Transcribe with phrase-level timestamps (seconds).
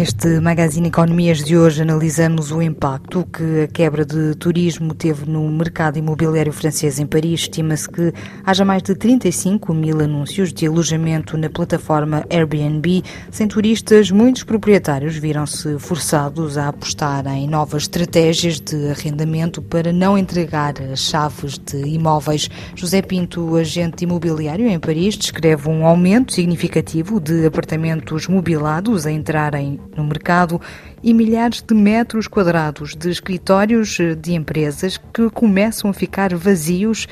[0.00, 5.46] Neste Magazine Economias de hoje analisamos o impacto que a quebra de turismo teve no
[5.50, 7.40] mercado imobiliário francês em Paris.
[7.40, 8.10] Estima-se que
[8.42, 13.02] haja mais de 35 mil anúncios de alojamento na plataforma Airbnb.
[13.30, 20.16] Sem turistas, muitos proprietários viram-se forçados a apostar em novas estratégias de arrendamento para não
[20.16, 22.48] entregar as chaves de imóveis.
[22.74, 29.78] José Pinto, agente imobiliário em Paris, descreve um aumento significativo de apartamentos mobilados a entrarem
[30.00, 30.60] no mercado
[31.02, 37.06] e milhares de metros quadrados de escritórios de empresas que começam a ficar vazios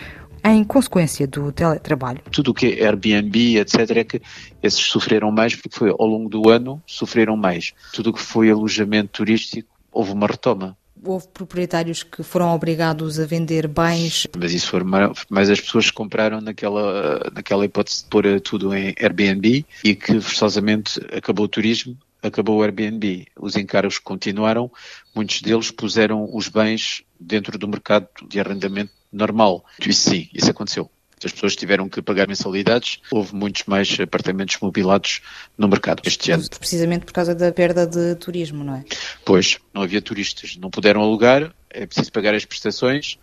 [0.44, 2.20] em consequência do teletrabalho.
[2.30, 4.22] Tudo o que é Airbnb, etc., é que
[4.62, 7.72] esses sofreram mais porque foi ao longo do ano sofreram mais.
[7.92, 10.76] Tudo o que foi alojamento turístico houve uma retoma.
[11.04, 14.26] Houve proprietários que foram obrigados a vender bens.
[14.36, 14.86] Mas isso foram
[15.30, 20.20] mais as pessoas que compraram naquela, naquela hipótese de pôr tudo em Airbnb e que
[20.20, 23.26] forçosamente acabou o turismo acabou o Airbnb.
[23.38, 24.70] Os encargos continuaram,
[25.14, 29.64] muitos deles puseram os bens dentro do mercado de arrendamento normal.
[29.84, 30.90] Isso sim, isso aconteceu.
[31.24, 35.20] As pessoas tiveram que pagar mensalidades, houve muitos mais apartamentos mobilados
[35.56, 36.44] no mercado este ano.
[36.58, 38.84] Precisamente por causa da perda de turismo, não é?
[39.24, 43.18] Pois, não havia turistas, não puderam alugar, é preciso pagar as prestações,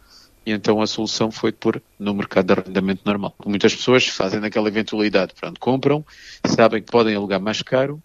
[0.45, 3.33] e então a solução foi pôr no mercado de arrendamento normal.
[3.45, 6.05] Muitas pessoas fazem naquela eventualidade, pronto, compram,
[6.45, 8.01] sabem que podem alugar mais caro,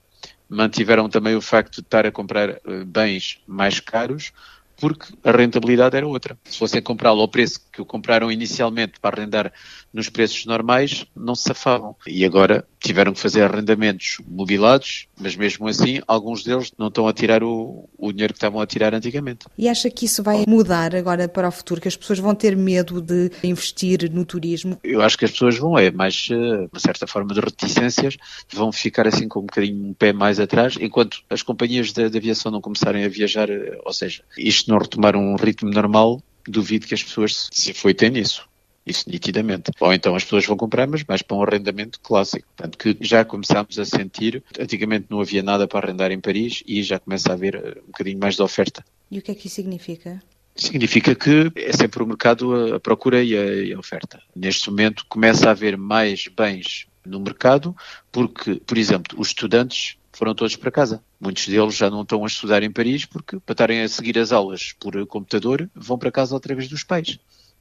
[0.50, 4.32] mantiveram também o facto de estar a comprar eh, bens mais caros,
[4.80, 6.36] porque a rentabilidade era outra.
[6.44, 9.52] Se fossem comprá-lo ao preço que o compraram inicialmente para arrendar
[9.92, 11.94] nos preços normais, não se safavam.
[12.06, 17.12] E agora tiveram que fazer arrendamentos mobilados, mas mesmo assim, alguns deles não estão a
[17.12, 19.46] tirar o, o dinheiro que estavam a tirar antigamente.
[19.58, 22.56] E acha que isso vai mudar agora para o futuro, que as pessoas vão ter
[22.56, 24.78] medo de investir no turismo?
[24.82, 28.16] Eu acho que as pessoas vão, é mais eh, uma certa forma de reticências,
[28.52, 32.16] vão ficar assim com um bocadinho um pé mais atrás, enquanto as companhias de, de
[32.16, 36.86] aviação não começarem a viajar, eh, ou seja, isto não retomar um ritmo normal, duvido
[36.86, 38.48] que as pessoas se afoitem nisso.
[38.86, 39.70] Isso nitidamente.
[39.78, 42.46] Ou então as pessoas vão comprar, mas mais para um arrendamento clássico.
[42.56, 46.82] Portanto, que já começámos a sentir, antigamente não havia nada para arrendar em Paris e
[46.82, 48.84] já começa a haver eh, um bocadinho mais de oferta.
[49.10, 50.22] E o que é que isso significa?
[50.56, 54.20] Significa que é sempre o mercado a procura e a, e a oferta.
[54.34, 57.76] Neste momento começa a haver mais bens no mercado
[58.10, 61.02] porque, por exemplo, os estudantes foram todos para casa.
[61.20, 64.32] Muitos deles já não estão a estudar em Paris porque, para estarem a seguir as
[64.32, 67.18] aulas por computador, vão para casa outra vez dos pais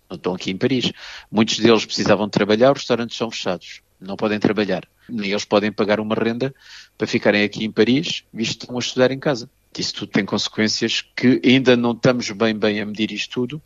[0.09, 0.91] não estão aqui em Paris.
[1.31, 4.87] Muitos deles precisavam de trabalhar, os restaurantes são fechados, não podem trabalhar.
[5.07, 6.53] Nem eles podem pagar uma renda
[6.97, 9.49] para ficarem aqui em Paris, visto que estão a estudar em casa.
[9.77, 13.61] Isso tudo tem consequências que ainda não estamos bem bem a medir isto tudo,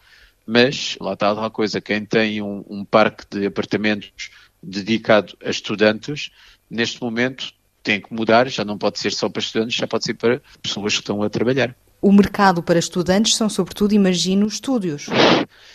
[0.45, 4.11] mas lá está a coisa, quem tem um, um parque de apartamentos
[4.61, 6.29] dedicado a estudantes,
[6.69, 10.13] neste momento tem que mudar, já não pode ser só para estudantes, já pode ser
[10.13, 11.75] para pessoas que estão a trabalhar.
[12.01, 15.07] O mercado para estudantes são, sobretudo, imagino, estúdios.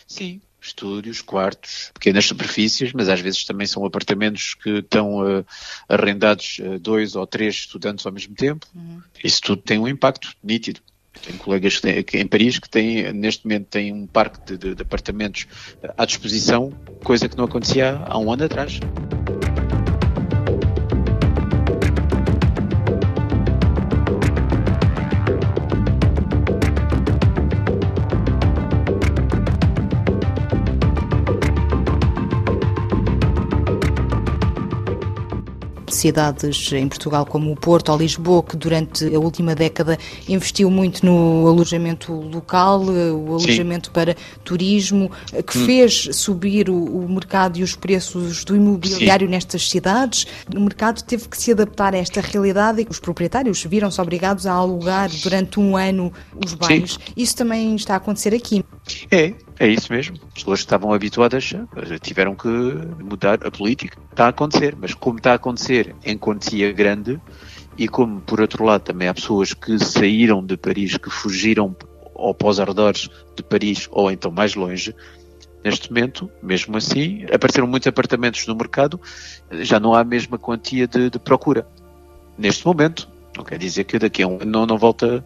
[0.06, 5.46] Sim, estúdios, quartos, pequenas superfícies, mas às vezes também são apartamentos que estão uh,
[5.88, 8.66] arrendados a dois ou três estudantes ao mesmo tempo.
[8.74, 9.00] Uhum.
[9.22, 10.80] Isso tudo tem um impacto nítido.
[11.24, 14.82] Tenho colegas têm, em Paris que têm, neste momento, têm um parque de, de, de
[14.82, 15.46] apartamentos
[15.96, 18.78] à disposição, coisa que não acontecia há um ano atrás.
[35.98, 39.98] Cidades em Portugal como o Porto ou Lisboa, que durante a última década
[40.28, 43.92] investiu muito no alojamento local, o alojamento Sim.
[43.92, 45.10] para turismo,
[45.46, 45.66] que hum.
[45.66, 49.30] fez subir o, o, mercado e os preços do imobiliário Sim.
[49.30, 50.26] nestas cidades.
[50.54, 54.52] O mercado teve que se adaptar a esta realidade e os proprietários viram-se obrigados a
[54.52, 56.12] alugar durante um ano
[56.44, 56.92] os bens.
[56.92, 56.98] Sim.
[57.16, 58.64] Isso também está a acontecer aqui.
[59.10, 60.16] É, é isso mesmo.
[60.28, 61.52] As pessoas que estavam habituadas
[62.00, 63.98] tiveram que mudar a política.
[64.10, 67.20] Está a acontecer, mas como está a acontecer em quantia grande
[67.76, 71.74] e como, por outro lado, também há pessoas que saíram de Paris, que fugiram
[72.14, 74.94] ou para os arredores de Paris ou então mais longe,
[75.64, 79.00] neste momento, mesmo assim, apareceram muitos apartamentos no mercado,
[79.60, 81.66] já não há a mesma quantia de, de procura.
[82.36, 85.24] Neste momento, não quer dizer que daqui a um ano não, volta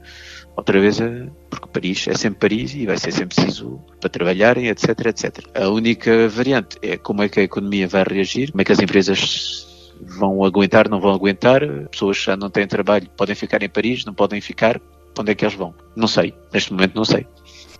[0.56, 1.06] outra vez, a,
[1.50, 5.38] porque Paris é sempre Paris e vai ser sempre preciso para trabalharem, etc, etc.
[5.54, 8.78] A única variante é como é que a economia vai reagir, como é que as
[8.78, 9.66] empresas
[10.00, 11.60] vão aguentar, não vão aguentar,
[11.90, 14.80] pessoas já não têm trabalho podem ficar em Paris, não podem ficar,
[15.18, 15.74] onde é que eles vão?
[15.96, 17.26] Não sei, neste momento não sei.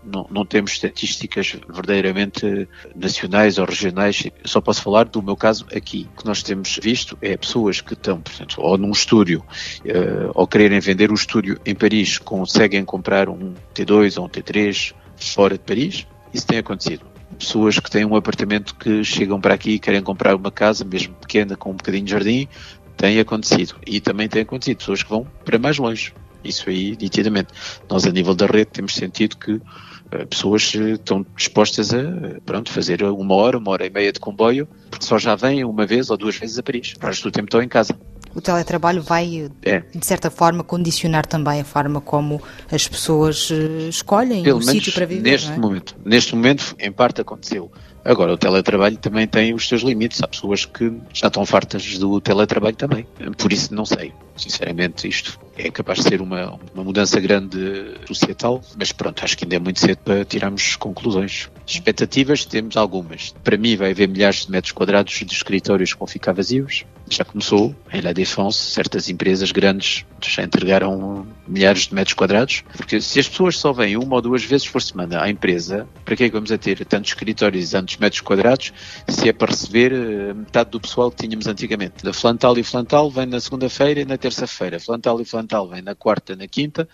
[0.05, 4.25] Não, não temos estatísticas verdadeiramente nacionais ou regionais.
[4.45, 6.09] Só posso falar do meu caso aqui.
[6.15, 10.47] O que nós temos visto é pessoas que estão, portanto, ou num estúdio, uh, ou
[10.47, 15.65] quererem vender um estúdio em Paris, conseguem comprar um T2 ou um T3 fora de
[15.65, 16.07] Paris.
[16.33, 20.35] Isso tem acontecido pessoas que têm um apartamento que chegam para aqui e querem comprar
[20.35, 22.49] uma casa, mesmo pequena, com um bocadinho de jardim,
[22.97, 23.77] tem acontecido.
[23.87, 26.13] E também tem acontecido pessoas que vão para mais longe.
[26.45, 27.49] Isso aí, nitidamente.
[27.89, 32.03] Nós, a nível da rede, temos sentido que uh, pessoas uh, estão dispostas a
[32.45, 35.87] pronto, fazer uma hora, uma hora e meia de comboio, porque só já vêm uma
[35.87, 36.95] vez ou duas vezes a Paris.
[37.01, 37.99] O resto do tempo estão em casa.
[38.35, 39.81] O teletrabalho vai, é.
[39.95, 42.41] de certa forma, condicionar também a forma como
[42.71, 43.51] as pessoas
[43.91, 45.31] escolhem Pelo o sítio para viver.
[45.31, 45.59] Neste é?
[45.59, 47.71] momento, neste momento, em parte aconteceu.
[48.05, 50.23] Agora, o teletrabalho também tem os seus limites.
[50.23, 53.07] Há pessoas que já estão fartas do teletrabalho também.
[53.39, 54.13] Por isso, não sei.
[54.37, 59.45] Sinceramente, isto é capaz de ser uma, uma mudança grande societal, mas pronto, acho que
[59.45, 61.51] ainda é muito cedo para tirarmos conclusões.
[61.67, 63.35] Expectativas temos algumas.
[63.45, 66.85] Para mim, vai haver milhares de metros quadrados de escritórios que vão ficar vazios.
[67.11, 73.01] Já começou em La Défense, certas empresas grandes já entregaram milhares de metros quadrados, porque
[73.01, 76.25] se as pessoas só vêm uma ou duas vezes por semana à empresa, para que
[76.25, 78.73] é que vamos a ter tantos escritórios tantos metros quadrados
[79.09, 82.05] se é para receber eh, metade do pessoal que tínhamos antigamente?
[82.05, 84.79] Da Flantal e Flantal vem na segunda-feira e na terça-feira.
[84.81, 86.89] Flantal e Flantal vem na quarta, na quinta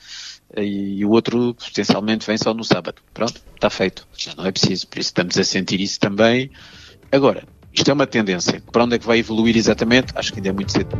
[0.56, 3.02] e o outro potencialmente vem só no sábado.
[3.12, 4.06] Pronto, está feito.
[4.16, 4.86] Já não é preciso.
[4.86, 6.50] Por isso estamos a sentir isso também.
[7.12, 8.62] Agora, isto é uma tendência.
[8.72, 10.12] Para onde é que vai evoluir exatamente?
[10.14, 10.96] Acho que ainda é muito cedo.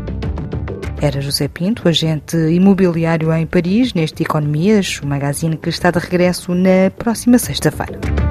[1.00, 6.52] Era José Pinto, agente imobiliário em Paris, neste Economias, o magazine que está de regresso
[6.54, 8.27] na próxima sexta-feira.